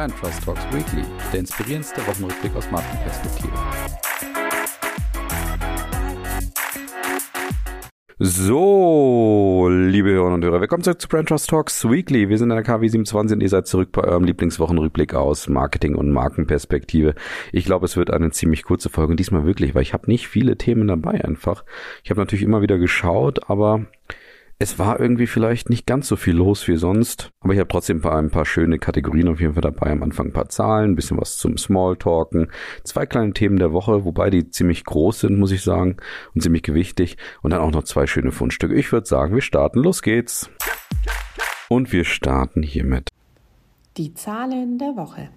[0.00, 3.52] Brand Trust Talks Weekly, der inspirierendste Wochenrückblick aus Markenperspektive.
[8.18, 12.30] So, liebe Hörer und Hörer, willkommen zurück zu Brand Trust Talks Weekly.
[12.30, 15.96] Wir sind in der KW 27 und ihr seid zurück bei eurem Lieblingswochenrückblick aus Marketing
[15.96, 17.14] und Markenperspektive.
[17.52, 20.56] Ich glaube, es wird eine ziemlich kurze Folge, diesmal wirklich, weil ich habe nicht viele
[20.56, 21.62] Themen dabei einfach.
[22.04, 23.84] Ich habe natürlich immer wieder geschaut, aber
[24.62, 27.96] es war irgendwie vielleicht nicht ganz so viel los wie sonst, aber ich habe trotzdem
[27.96, 29.90] ein paar, ein paar schöne Kategorien auf jeden Fall dabei.
[29.90, 32.52] Am Anfang ein paar Zahlen, ein bisschen was zum Smalltalken,
[32.84, 35.96] zwei kleine Themen der Woche, wobei die ziemlich groß sind, muss ich sagen,
[36.34, 37.16] und ziemlich gewichtig.
[37.40, 38.74] Und dann auch noch zwei schöne Fundstücke.
[38.74, 39.78] Ich würde sagen, wir starten.
[39.78, 40.50] Los geht's.
[41.70, 43.08] Und wir starten hiermit.
[43.96, 45.30] Die Zahlen der Woche.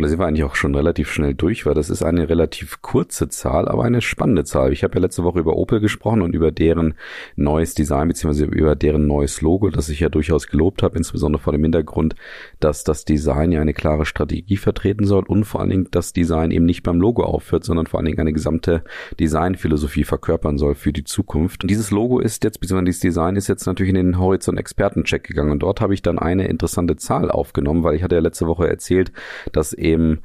[0.00, 3.28] Da sind wir eigentlich auch schon relativ schnell durch, weil das ist eine relativ kurze
[3.28, 4.72] Zahl, aber eine spannende Zahl.
[4.72, 6.94] Ich habe ja letzte Woche über Opel gesprochen und über deren
[7.34, 11.52] neues Design beziehungsweise über deren neues Logo, das ich ja durchaus gelobt habe, insbesondere vor
[11.52, 12.14] dem Hintergrund,
[12.60, 16.52] dass das Design ja eine klare Strategie vertreten soll und vor allen Dingen das Design
[16.52, 18.84] eben nicht beim Logo aufhört, sondern vor allen Dingen eine gesamte
[19.18, 21.64] Designphilosophie verkörpern soll für die Zukunft.
[21.64, 25.24] Und dieses Logo ist jetzt, beziehungsweise dieses Design ist jetzt natürlich in den Horizont Expertencheck
[25.24, 28.46] gegangen und dort habe ich dann eine interessante Zahl aufgenommen, weil ich hatte ja letzte
[28.46, 29.10] Woche erzählt,
[29.50, 30.20] dass eben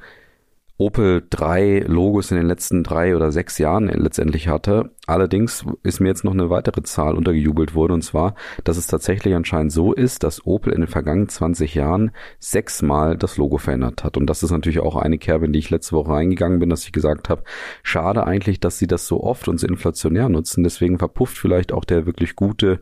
[0.78, 4.92] Opel drei Logos in den letzten drei oder sechs Jahren letztendlich hatte.
[5.06, 8.34] Allerdings ist mir jetzt noch eine weitere Zahl untergejubelt worden und zwar,
[8.64, 13.38] dass es tatsächlich anscheinend so ist, dass Opel in den vergangenen 20 Jahren sechsmal das
[13.38, 14.18] Logo verändert hat.
[14.18, 16.86] Und das ist natürlich auch eine Kerbe, in die ich letzte Woche reingegangen bin, dass
[16.86, 17.44] ich gesagt habe,
[17.84, 20.64] schade eigentlich, dass sie das so oft und so inflationär nutzen.
[20.64, 22.80] Deswegen verpufft vielleicht auch der wirklich gute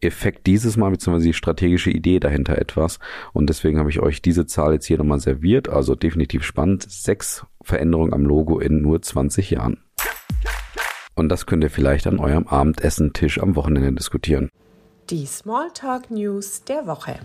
[0.00, 2.98] Effekt dieses Mal, beziehungsweise die strategische Idee dahinter etwas.
[3.32, 5.68] Und deswegen habe ich euch diese Zahl jetzt hier nochmal serviert.
[5.68, 6.86] Also definitiv spannend.
[6.90, 9.82] Sechs Veränderungen am Logo in nur 20 Jahren.
[11.14, 14.48] Und das könnt ihr vielleicht an eurem Abendessentisch am Wochenende diskutieren.
[15.10, 17.18] Die Smalltalk News der Woche.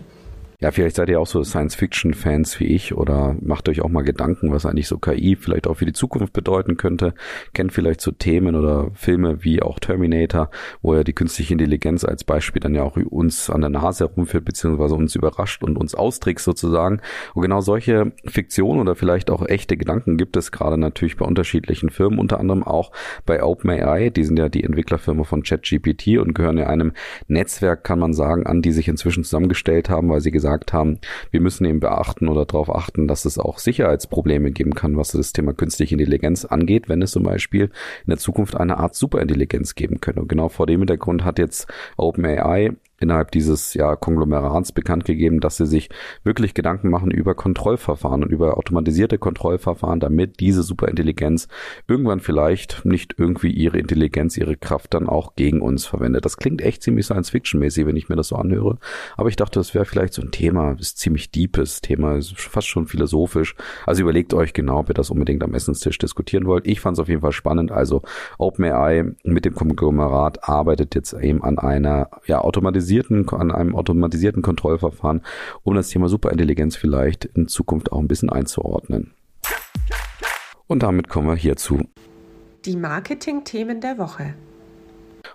[0.58, 4.52] Ja, vielleicht seid ihr auch so Science-Fiction-Fans wie ich oder macht euch auch mal Gedanken,
[4.52, 7.12] was eigentlich so KI vielleicht auch für die Zukunft bedeuten könnte.
[7.52, 10.48] Kennt vielleicht so Themen oder Filme wie auch Terminator,
[10.80, 14.46] wo ja die künstliche Intelligenz als Beispiel dann ja auch uns an der Nase herumführt,
[14.46, 17.02] beziehungsweise uns überrascht und uns austrickst sozusagen.
[17.34, 21.90] Und genau solche Fiktionen oder vielleicht auch echte Gedanken gibt es gerade natürlich bei unterschiedlichen
[21.90, 22.92] Firmen, unter anderem auch
[23.26, 24.08] bei OpenAI.
[24.08, 26.92] Die sind ja die Entwicklerfirma von ChatGPT und gehören ja einem
[27.28, 30.98] Netzwerk, kann man sagen, an, die sich inzwischen zusammengestellt haben, weil sie gesagt gesagt haben,
[31.32, 35.32] wir müssen eben beachten oder darauf achten, dass es auch Sicherheitsprobleme geben kann, was das
[35.32, 40.00] Thema künstliche Intelligenz angeht, wenn es zum Beispiel in der Zukunft eine Art Superintelligenz geben
[40.00, 40.20] könnte.
[40.20, 45.56] Und genau vor dem Hintergrund hat jetzt OpenAI innerhalb dieses ja, Konglomerats bekannt gegeben, dass
[45.56, 45.90] sie sich
[46.24, 51.48] wirklich Gedanken machen über Kontrollverfahren und über automatisierte Kontrollverfahren, damit diese Superintelligenz
[51.86, 56.24] irgendwann vielleicht nicht irgendwie ihre Intelligenz, ihre Kraft dann auch gegen uns verwendet.
[56.24, 58.78] Das klingt echt ziemlich Science-Fiction-mäßig, wenn ich mir das so anhöre.
[59.16, 62.68] Aber ich dachte, das wäre vielleicht so ein Thema, ist ziemlich deepes Thema, ist fast
[62.68, 63.54] schon philosophisch.
[63.84, 66.66] Also überlegt euch genau, ob ihr das unbedingt am Essenstisch diskutieren wollt.
[66.66, 67.72] Ich fand es auf jeden Fall spannend.
[67.72, 68.02] Also
[68.38, 74.42] OpenAI mit dem Konglomerat arbeitet jetzt eben an einer ja, automatisierten automatisierten, an einem automatisierten
[74.42, 75.22] Kontrollverfahren,
[75.62, 79.12] um das Thema Superintelligenz vielleicht in Zukunft auch ein bisschen einzuordnen.
[80.66, 81.80] Und damit kommen wir hierzu.
[82.64, 84.34] Die Marketing-Themen der Woche.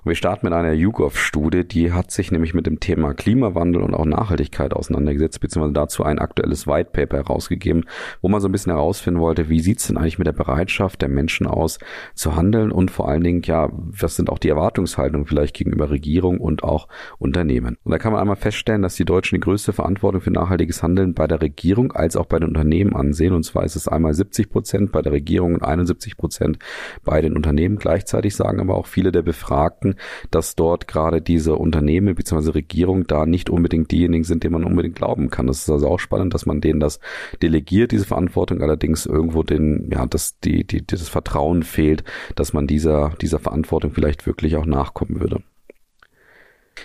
[0.04, 4.06] Wir starten mit einer YouGov-Studie, die hat sich nämlich mit dem Thema Klimawandel und auch
[4.06, 7.86] Nachhaltigkeit auseinandergesetzt, beziehungsweise dazu ein aktuelles White Paper herausgegeben,
[8.20, 11.10] wo man so ein bisschen herausfinden wollte, wie sieht's denn eigentlich mit der Bereitschaft der
[11.10, 11.78] Menschen aus,
[12.16, 16.40] zu handeln und vor allen Dingen, ja, was sind auch die Erwartungshaltungen vielleicht gegenüber Regierung
[16.40, 16.88] und auch
[17.20, 17.78] Unternehmen.
[17.84, 21.14] Und da kann man einmal feststellen, dass die Deutschen die größte Verantwortung für nachhaltiges Handeln
[21.14, 23.36] bei der Regierung als auch bei den Unternehmen ansehen.
[23.36, 26.58] Und zwar ist es einmal 70 Prozent bei der Regierung und 71 Prozent
[27.04, 27.76] bei den Unternehmen.
[27.76, 29.91] Gleichzeitig sagen aber auch viele der Befragten,
[30.30, 32.52] dass dort gerade diese Unternehmen bzw.
[32.52, 35.48] Regierung da nicht unbedingt diejenigen sind, denen man unbedingt glauben kann.
[35.48, 37.00] Das ist also auch spannend, dass man denen das
[37.42, 42.04] delegiert, diese Verantwortung, allerdings irgendwo den, ja, dass die, die, das Vertrauen fehlt,
[42.36, 45.42] dass man dieser, dieser Verantwortung vielleicht wirklich auch nachkommen würde.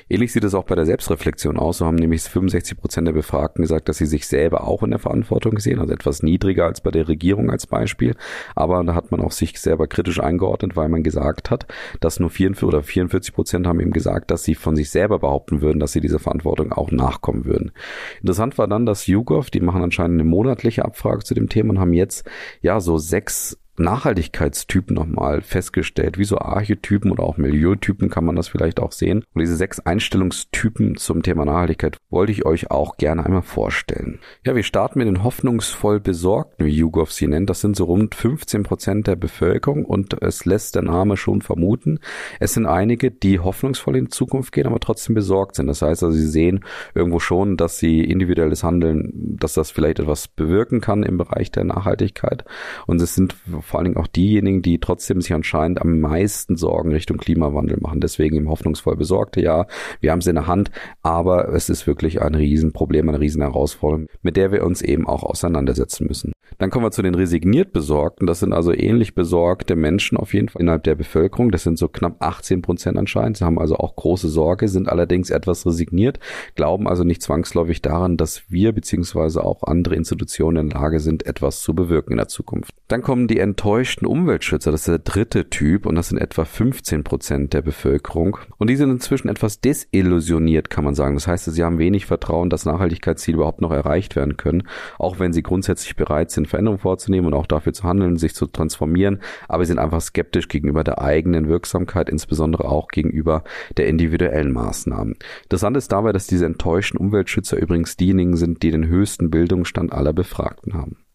[0.09, 1.79] Ähnlich sieht es auch bei der Selbstreflexion aus.
[1.79, 4.99] So haben nämlich 65 Prozent der Befragten gesagt, dass sie sich selber auch in der
[4.99, 8.15] Verantwortung sehen, also etwas niedriger als bei der Regierung als Beispiel.
[8.55, 11.67] Aber da hat man auch sich selber kritisch eingeordnet, weil man gesagt hat,
[12.01, 15.61] dass nur 44 oder 44 Prozent haben eben gesagt, dass sie von sich selber behaupten
[15.61, 17.73] würden, dass sie dieser Verantwortung auch nachkommen würden.
[18.21, 21.81] Interessant war dann, dass YouGov, die machen anscheinend eine monatliche Abfrage zu dem Thema und
[21.81, 22.29] haben jetzt
[22.61, 28.49] ja so sechs Nachhaltigkeitstypen nochmal festgestellt, wie so Archetypen oder auch Milieutypen kann man das
[28.49, 29.25] vielleicht auch sehen.
[29.35, 34.21] Und diese sechs Einstellungstypen zum Thema Nachhaltigkeit wollte ich euch auch gerne einmal vorstellen.
[34.45, 37.51] Ja, wir starten mit den hoffnungsvoll Besorgten, wie YouGov sie nennt.
[37.51, 42.01] Das sind so rund 15 Prozent der Bevölkerung und es lässt der Name schon vermuten.
[42.41, 45.67] Es sind einige, die hoffnungsvoll in Zukunft gehen, aber trotzdem besorgt sind.
[45.67, 46.65] Das heißt also, sie sehen
[46.95, 51.65] irgendwo schon, dass sie individuelles Handeln, dass das vielleicht etwas bewirken kann im Bereich der
[51.65, 52.45] Nachhaltigkeit.
[52.87, 56.93] Und es sind vor allen Dingen auch diejenigen, die trotzdem sich anscheinend am meisten Sorgen
[56.93, 58.01] Richtung Klimawandel machen.
[58.01, 59.67] Deswegen im hoffnungsvoll Besorgte, ja,
[60.01, 60.71] wir haben es in der Hand,
[61.03, 66.07] aber es ist wirklich ein Riesenproblem, eine Riesenherausforderung, mit der wir uns eben auch auseinandersetzen
[66.07, 66.33] müssen.
[66.59, 68.27] Dann kommen wir zu den resigniert Besorgten.
[68.27, 71.51] Das sind also ähnlich besorgte Menschen auf jeden Fall innerhalb der Bevölkerung.
[71.51, 73.37] Das sind so knapp 18 Prozent anscheinend.
[73.37, 76.19] Sie haben also auch große Sorge, sind allerdings etwas resigniert,
[76.55, 81.27] glauben also nicht zwangsläufig daran, dass wir beziehungsweise auch andere Institutionen in der Lage sind,
[81.27, 82.73] etwas zu bewirken in der Zukunft.
[82.89, 84.71] Dann kommen die enttäuschten Umweltschützer.
[84.71, 88.37] Das ist der dritte Typ und das sind etwa 15 Prozent der Bevölkerung.
[88.59, 91.15] Und die sind inzwischen etwas desillusioniert, kann man sagen.
[91.15, 94.69] Das heißt, sie haben wenig Vertrauen, dass Nachhaltigkeitsziele überhaupt noch erreicht werden können,
[94.99, 98.47] auch wenn sie grundsätzlich bereit sind, Veränderungen vorzunehmen und auch dafür zu handeln, sich zu
[98.47, 103.43] transformieren, aber sie sind einfach skeptisch gegenüber der eigenen Wirksamkeit, insbesondere auch gegenüber
[103.79, 105.17] der individuellen Maßnahmen.
[105.45, 110.13] Interessant ist dabei, dass diese enttäuschten Umweltschützer übrigens diejenigen sind, die den höchsten Bildungsstand aller
[110.13, 111.06] Befragten haben.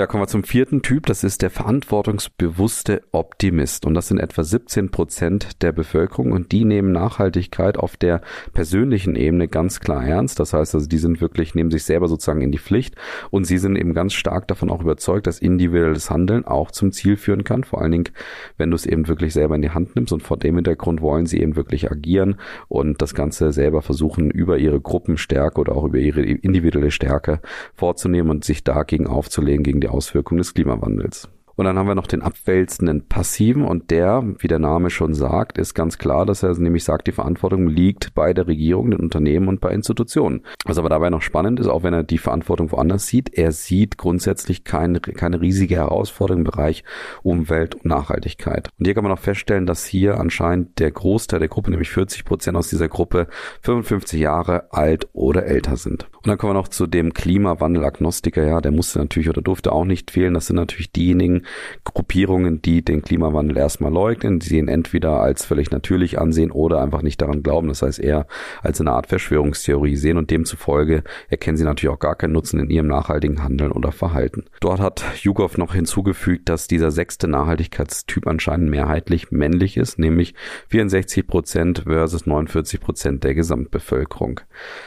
[0.00, 1.04] Ja, kommen wir zum vierten Typ.
[1.04, 3.84] Das ist der verantwortungsbewusste Optimist.
[3.84, 6.32] Und das sind etwa 17 Prozent der Bevölkerung.
[6.32, 8.22] Und die nehmen Nachhaltigkeit auf der
[8.54, 10.40] persönlichen Ebene ganz klar ernst.
[10.40, 12.94] Das heißt also, die sind wirklich, nehmen sich selber sozusagen in die Pflicht.
[13.28, 17.18] Und sie sind eben ganz stark davon auch überzeugt, dass individuelles Handeln auch zum Ziel
[17.18, 17.62] führen kann.
[17.62, 18.08] Vor allen Dingen,
[18.56, 20.14] wenn du es eben wirklich selber in die Hand nimmst.
[20.14, 22.36] Und vor dem Hintergrund wollen sie eben wirklich agieren
[22.68, 27.40] und das Ganze selber versuchen, über ihre Gruppenstärke oder auch über ihre individuelle Stärke
[27.74, 31.28] vorzunehmen und sich dagegen aufzulegen, gegen die Auswirkungen des Klimawandels.
[31.60, 35.58] Und dann haben wir noch den abwälzenden Passiven und der, wie der Name schon sagt,
[35.58, 39.46] ist ganz klar, dass er nämlich sagt, die Verantwortung liegt bei der Regierung, den Unternehmen
[39.46, 40.40] und bei Institutionen.
[40.64, 43.98] Was aber dabei noch spannend ist, auch wenn er die Verantwortung woanders sieht, er sieht
[43.98, 46.82] grundsätzlich keine, keine riesige Herausforderung im Bereich
[47.22, 48.70] Umwelt und Nachhaltigkeit.
[48.78, 52.24] Und hier kann man auch feststellen, dass hier anscheinend der Großteil der Gruppe, nämlich 40
[52.24, 53.26] Prozent aus dieser Gruppe,
[53.64, 56.04] 55 Jahre alt oder älter sind.
[56.04, 59.84] Und dann kommen wir noch zu dem Klimawandel-Agnostiker, ja, der musste natürlich oder durfte auch
[59.84, 60.32] nicht fehlen.
[60.32, 61.42] Das sind natürlich diejenigen,
[61.84, 67.02] Gruppierungen, die den Klimawandel erstmal leugnen, die ihn entweder als völlig natürlich ansehen oder einfach
[67.02, 67.68] nicht daran glauben.
[67.68, 68.26] Das heißt eher
[68.62, 72.70] als eine Art Verschwörungstheorie sehen und demzufolge erkennen sie natürlich auch gar keinen Nutzen in
[72.70, 74.44] ihrem nachhaltigen Handeln oder Verhalten.
[74.60, 80.34] Dort hat Jugow noch hinzugefügt, dass dieser sechste Nachhaltigkeitstyp anscheinend mehrheitlich männlich ist, nämlich
[80.68, 84.40] 64 Prozent versus 49 Prozent der Gesamtbevölkerung.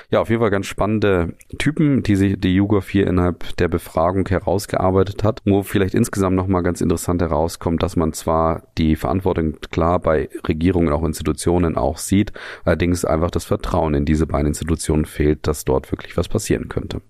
[0.09, 4.27] Ja, auf jeden Fall ganz spannende Typen, die sich die Jugow hier innerhalb der Befragung
[4.27, 9.59] herausgearbeitet hat, wo vielleicht insgesamt noch nochmal ganz interessant herauskommt, dass man zwar die Verantwortung
[9.71, 12.31] klar bei Regierungen, auch Institutionen auch sieht,
[12.63, 17.01] allerdings einfach das Vertrauen in diese beiden Institutionen fehlt, dass dort wirklich was passieren könnte.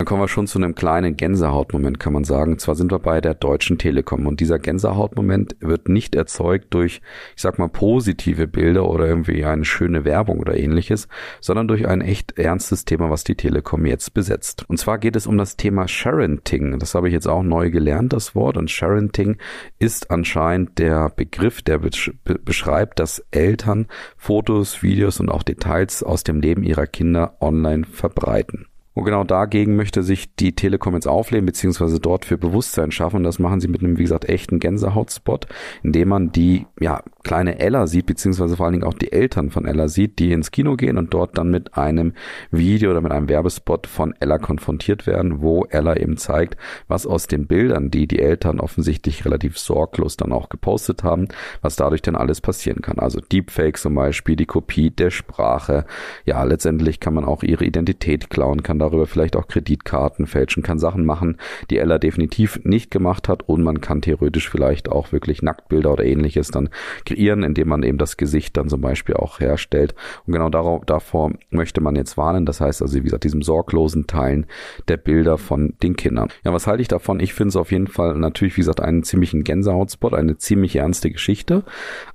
[0.00, 2.58] Dann kommen wir schon zu einem kleinen Gänsehautmoment, kann man sagen.
[2.58, 7.02] Zwar sind wir bei der Deutschen Telekom und dieser Gänsehautmoment wird nicht erzeugt durch,
[7.36, 11.06] ich sag mal, positive Bilder oder irgendwie eine schöne Werbung oder ähnliches,
[11.42, 14.64] sondern durch ein echt ernstes Thema, was die Telekom jetzt besetzt.
[14.70, 16.78] Und zwar geht es um das Thema Sharenting.
[16.78, 18.56] Das habe ich jetzt auch neu gelernt, das Wort.
[18.56, 19.36] Und Sharenting
[19.78, 23.86] ist anscheinend der Begriff, der beschreibt, dass Eltern
[24.16, 28.69] Fotos, Videos und auch Details aus dem Leben ihrer Kinder online verbreiten.
[28.92, 33.18] Und genau dagegen möchte sich die Telekom jetzt auflehnen, beziehungsweise dort für Bewusstsein schaffen.
[33.18, 35.46] Und das machen sie mit einem, wie gesagt, echten Gänsehautspot,
[35.84, 39.64] indem man die, ja, kleine Ella sieht, beziehungsweise vor allen Dingen auch die Eltern von
[39.64, 42.14] Ella sieht, die ins Kino gehen und dort dann mit einem
[42.50, 46.56] Video oder mit einem Werbespot von Ella konfrontiert werden, wo Ella eben zeigt,
[46.88, 51.28] was aus den Bildern, die die Eltern offensichtlich relativ sorglos dann auch gepostet haben,
[51.62, 52.98] was dadurch denn alles passieren kann.
[52.98, 55.84] Also Deepfake zum Beispiel, die Kopie der Sprache.
[56.24, 60.78] Ja, letztendlich kann man auch ihre Identität klauen, kann darüber vielleicht auch Kreditkarten fälschen, kann
[60.78, 61.36] Sachen machen,
[61.70, 66.04] die Ella definitiv nicht gemacht hat und man kann theoretisch vielleicht auch wirklich Nacktbilder oder
[66.04, 66.68] ähnliches dann
[67.04, 69.94] kreieren, indem man eben das Gesicht dann zum Beispiel auch herstellt.
[70.26, 72.46] Und genau darauf, davor möchte man jetzt warnen.
[72.46, 74.46] Das heißt also, wie gesagt, diesem sorglosen Teilen
[74.88, 76.28] der Bilder von den Kindern.
[76.44, 77.20] Ja, was halte ich davon?
[77.20, 81.10] Ich finde es auf jeden Fall natürlich, wie gesagt, einen ziemlichen Gänsehautspot, eine ziemlich ernste
[81.10, 81.64] Geschichte.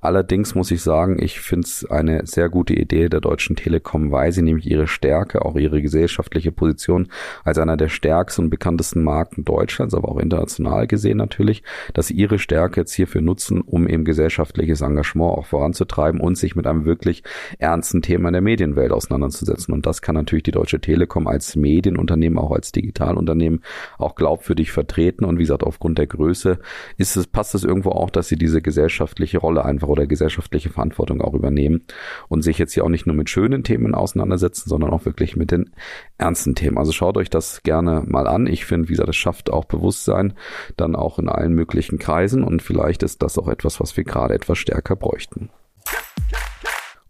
[0.00, 4.32] Allerdings muss ich sagen, ich finde es eine sehr gute Idee der Deutschen Telekom, weil
[4.32, 7.08] sie nämlich ihre Stärke, auch ihre gesellschaftliche Position
[7.44, 11.62] als einer der stärksten und bekanntesten Marken Deutschlands, aber auch international gesehen natürlich,
[11.94, 16.56] dass sie ihre Stärke jetzt hierfür nutzen, um eben gesellschaftliches Engagement auch voranzutreiben und sich
[16.56, 17.22] mit einem wirklich
[17.58, 19.72] ernsten Thema in der Medienwelt auseinanderzusetzen.
[19.72, 23.60] Und das kann natürlich die Deutsche Telekom als Medienunternehmen, auch als Digitalunternehmen
[23.98, 25.24] auch glaubwürdig vertreten.
[25.24, 26.58] Und wie gesagt, aufgrund der Größe
[26.96, 31.20] ist es, passt es irgendwo auch, dass sie diese gesellschaftliche Rolle einfach oder gesellschaftliche Verantwortung
[31.20, 31.82] auch übernehmen
[32.28, 35.50] und sich jetzt hier auch nicht nur mit schönen Themen auseinandersetzen, sondern auch wirklich mit
[35.50, 35.70] den
[36.18, 36.78] ernsten Themen.
[36.78, 38.46] Also schaut euch das gerne mal an.
[38.46, 40.34] Ich finde, wie gesagt, das schafft auch Bewusstsein
[40.76, 44.34] dann auch in allen möglichen Kreisen und vielleicht ist das auch etwas, was wir gerade
[44.34, 45.50] etwas stärker bräuchten.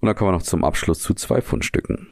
[0.01, 2.09] Und dann kommen wir noch zum Abschluss zu zwei Fundstücken.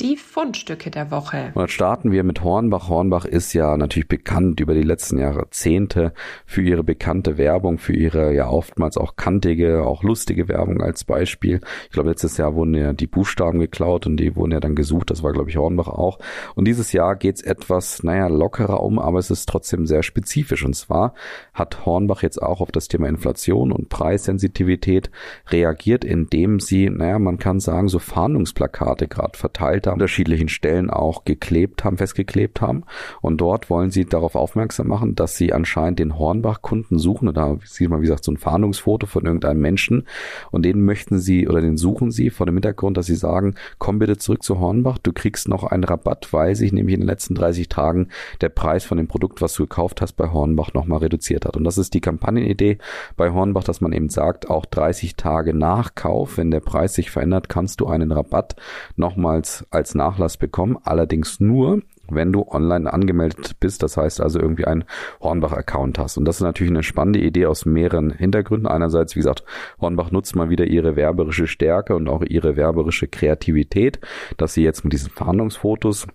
[0.00, 1.52] Die Fundstücke der Woche.
[1.54, 2.88] Und starten wir mit Hornbach.
[2.88, 6.12] Hornbach ist ja natürlich bekannt über die letzten Jahrzehnte
[6.46, 11.60] für ihre bekannte Werbung, für ihre ja oftmals auch kantige, auch lustige Werbung als Beispiel.
[11.84, 15.12] Ich glaube, letztes Jahr wurden ja die Buchstaben geklaut und die wurden ja dann gesucht.
[15.12, 16.18] Das war, glaube ich, Hornbach auch.
[16.56, 20.64] Und dieses Jahr geht's etwas, naja, lockerer um, aber es ist trotzdem sehr spezifisch.
[20.64, 21.14] Und zwar
[21.52, 25.12] hat Hornbach jetzt auch auf das Thema Inflation und Preissensitivität
[25.50, 30.90] reagiert, indem sie, naja, man kann sagen, so Fahndungsplakate gerade verteilt Filter an unterschiedlichen Stellen
[30.90, 32.84] auch geklebt haben, festgeklebt haben.
[33.20, 37.28] Und dort wollen sie darauf aufmerksam machen, dass sie anscheinend den Hornbach-Kunden suchen.
[37.28, 40.06] Und da sieht man, wie gesagt, so ein Fahndungsfoto von irgendeinem Menschen.
[40.50, 43.98] Und den möchten sie oder den suchen sie vor dem Hintergrund, dass sie sagen, komm
[43.98, 47.34] bitte zurück zu Hornbach, du kriegst noch einen Rabatt, weil sich nämlich in den letzten
[47.34, 48.08] 30 Tagen
[48.40, 51.56] der Preis von dem Produkt, was du gekauft hast, bei Hornbach nochmal reduziert hat.
[51.56, 52.78] Und das ist die Kampagnenidee
[53.16, 57.10] bei Hornbach, dass man eben sagt, auch 30 Tage nach Kauf, wenn der Preis sich
[57.10, 58.56] verändert, kannst du einen Rabatt
[58.96, 64.66] nochmals als Nachlass bekommen, allerdings nur, wenn du online angemeldet bist, das heißt also irgendwie
[64.66, 64.84] einen
[65.20, 66.16] Hornbach-Account hast.
[66.18, 68.66] Und das ist natürlich eine spannende Idee aus mehreren Hintergründen.
[68.66, 69.44] Einerseits, wie gesagt,
[69.80, 74.00] Hornbach nutzt mal wieder ihre werberische Stärke und auch ihre werberische Kreativität,
[74.36, 76.06] dass sie jetzt mit diesen Fahndungsfotos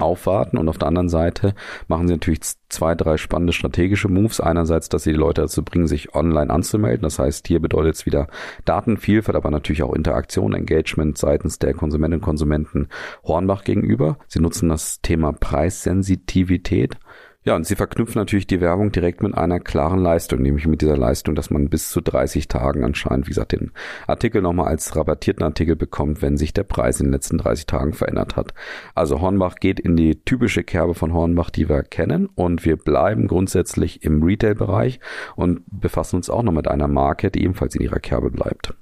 [0.00, 1.54] aufwarten und auf der anderen Seite
[1.88, 4.40] machen sie natürlich zwei, drei spannende strategische Moves.
[4.40, 7.02] Einerseits, dass sie die Leute dazu bringen, sich online anzumelden.
[7.02, 8.28] Das heißt, hier bedeutet es wieder
[8.64, 12.88] Datenvielfalt, aber natürlich auch Interaktion, Engagement seitens der Konsumentinnen und Konsumenten
[13.24, 14.18] Hornbach gegenüber.
[14.28, 16.96] Sie nutzen das Thema Preissensitivität
[17.42, 20.98] ja, und sie verknüpfen natürlich die Werbung direkt mit einer klaren Leistung, nämlich mit dieser
[20.98, 23.72] Leistung, dass man bis zu 30 Tagen anscheinend, wie gesagt, den
[24.06, 27.94] Artikel nochmal als rabattierten Artikel bekommt, wenn sich der Preis in den letzten 30 Tagen
[27.94, 28.52] verändert hat.
[28.94, 33.26] Also Hornbach geht in die typische Kerbe von Hornbach, die wir kennen und wir bleiben
[33.26, 35.00] grundsätzlich im Retail-Bereich
[35.34, 38.74] und befassen uns auch noch mit einer Marke, die ebenfalls in ihrer Kerbe bleibt.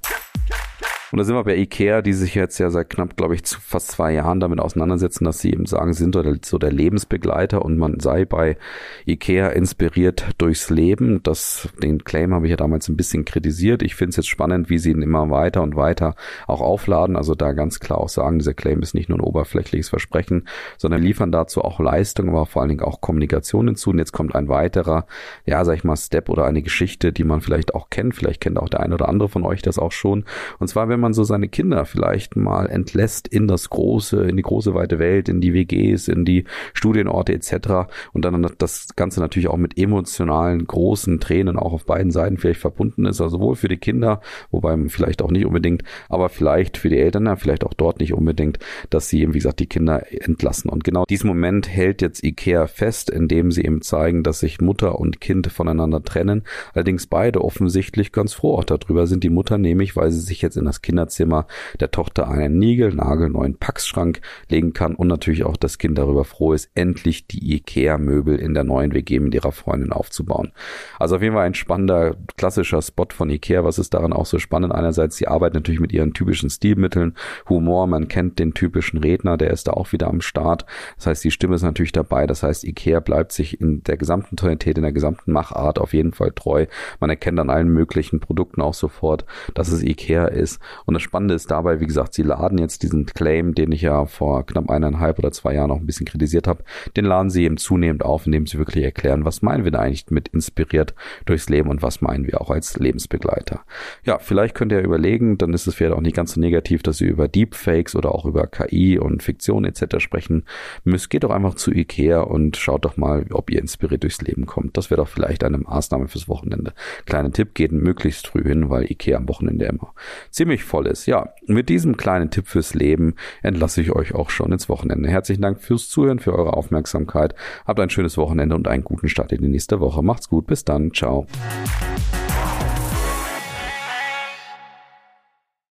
[1.10, 3.92] Und da sind wir bei Ikea, die sich jetzt ja seit knapp, glaube ich, fast
[3.92, 8.26] zwei Jahren damit auseinandersetzen, dass sie eben sagen, sind so der Lebensbegleiter und man sei
[8.26, 8.58] bei
[9.06, 11.22] Ikea inspiriert durchs Leben.
[11.22, 13.82] Das, den Claim habe ich ja damals ein bisschen kritisiert.
[13.82, 16.14] Ich finde es jetzt spannend, wie sie ihn immer weiter und weiter
[16.46, 17.16] auch aufladen.
[17.16, 20.46] Also da ganz klar auch sagen, dieser Claim ist nicht nur ein oberflächliches Versprechen,
[20.76, 23.90] sondern liefern dazu auch Leistung, aber vor allen Dingen auch Kommunikation hinzu.
[23.90, 25.06] Und jetzt kommt ein weiterer,
[25.46, 28.14] ja, sag ich mal, Step oder eine Geschichte, die man vielleicht auch kennt.
[28.14, 30.24] Vielleicht kennt auch der eine oder andere von euch das auch schon.
[30.58, 34.36] Und zwar, wenn wenn man so seine Kinder vielleicht mal entlässt in das große, in
[34.36, 37.88] die große weite Welt, in die WGs, in die Studienorte etc.
[38.12, 42.60] und dann das Ganze natürlich auch mit emotionalen großen Tränen auch auf beiden Seiten vielleicht
[42.60, 46.88] verbunden ist, also sowohl für die Kinder, wobei vielleicht auch nicht unbedingt, aber vielleicht für
[46.88, 48.58] die Eltern, ja, vielleicht auch dort nicht unbedingt,
[48.90, 50.68] dass sie eben, wie gesagt, die Kinder entlassen.
[50.68, 54.98] Und genau diesen Moment hält jetzt Ikea fest, indem sie eben zeigen, dass sich Mutter
[54.98, 56.42] und Kind voneinander trennen.
[56.74, 59.22] Allerdings beide offensichtlich ganz froh auch darüber sind.
[59.22, 61.46] Die Mutter nämlich, weil sie sich jetzt in das Kinderzimmer
[61.80, 66.54] der Tochter einen Nigel, nagelneuen Packschrank legen kann und natürlich auch das Kind darüber froh
[66.54, 70.52] ist, endlich die Ikea-Möbel in der neuen WG mit ihrer Freundin aufzubauen.
[70.98, 73.64] Also auf jeden Fall ein spannender, klassischer Spot von Ikea.
[73.64, 74.72] Was ist daran auch so spannend?
[74.72, 77.14] Einerseits, sie arbeiten natürlich mit ihren typischen Stilmitteln,
[77.50, 80.64] Humor, man kennt den typischen Redner, der ist da auch wieder am Start.
[80.96, 82.26] Das heißt, die Stimme ist natürlich dabei.
[82.26, 86.14] Das heißt, Ikea bleibt sich in der gesamten Tonalität, in der gesamten Machart auf jeden
[86.14, 86.64] Fall treu.
[86.98, 90.60] Man erkennt an allen möglichen Produkten auch sofort, dass es Ikea ist.
[90.86, 94.06] Und das Spannende ist dabei, wie gesagt, sie laden jetzt diesen Claim, den ich ja
[94.06, 96.64] vor knapp eineinhalb oder zwei Jahren noch ein bisschen kritisiert habe,
[96.96, 100.10] den laden sie eben zunehmend auf, indem sie wirklich erklären, was meinen wir da eigentlich
[100.10, 100.94] mit inspiriert
[101.26, 103.60] durchs Leben und was meinen wir auch als Lebensbegleiter.
[104.04, 107.00] Ja, vielleicht könnt ihr überlegen, dann ist es vielleicht auch nicht ganz so negativ, dass
[107.00, 109.98] ihr über Deepfakes oder auch über KI und Fiktion etc.
[109.98, 110.44] sprechen
[110.84, 111.10] müsst.
[111.10, 114.76] Geht doch einfach zu Ikea und schaut doch mal, ob ihr inspiriert durchs Leben kommt.
[114.76, 116.72] Das wäre doch vielleicht eine Maßnahme fürs Wochenende.
[117.06, 119.94] Kleiner Tipp, geht möglichst früh hin, weil Ikea am Wochenende immer
[120.30, 121.06] ziemlich voll ist.
[121.06, 125.08] Ja, mit diesem kleinen Tipp fürs Leben entlasse ich euch auch schon ins Wochenende.
[125.08, 127.34] Herzlichen Dank fürs Zuhören, für eure Aufmerksamkeit.
[127.66, 130.02] Habt ein schönes Wochenende und einen guten Start in die nächste Woche.
[130.02, 131.26] Macht's gut, bis dann, ciao.